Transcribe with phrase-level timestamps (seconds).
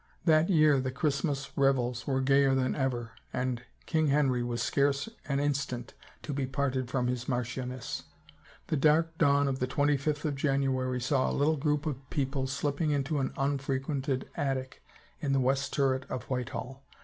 [0.25, 5.39] That year the Christmas revels were gayer than ever and King Henry was scarce an
[5.39, 5.93] instant
[6.23, 8.05] to be parted from his marchioness.
[8.65, 12.47] The dark dawn of the twenty fifth of January saw a little group of people
[12.47, 14.81] slipping into an unfrequented attic
[15.19, 16.83] in the west turret of Whitehall.